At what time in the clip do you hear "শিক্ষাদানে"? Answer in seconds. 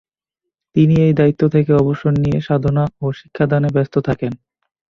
3.19-3.69